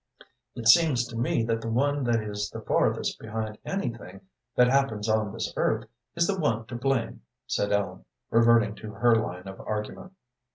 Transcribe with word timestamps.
"It 0.55 0.67
seems 0.67 1.05
to 1.09 1.15
me 1.15 1.43
that 1.43 1.61
the 1.61 1.69
one 1.69 2.03
that 2.05 2.23
is 2.23 2.49
the 2.49 2.59
farthest 2.61 3.19
behind 3.19 3.59
anything 3.63 4.21
that 4.55 4.67
happens 4.67 5.07
on 5.07 5.31
this 5.31 5.53
earth 5.55 5.87
is 6.15 6.25
the 6.25 6.39
one 6.39 6.65
to 6.65 6.75
blame," 6.75 7.21
said 7.45 7.71
Ellen, 7.71 8.05
reverting 8.31 8.73
to 8.77 8.93
her 8.93 9.13
line 9.15 9.47
of 9.47 9.59
argument. 9.61 10.13